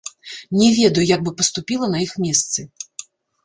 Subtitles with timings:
[0.61, 2.69] Не ведаю, як бы паступіла на іх месцы.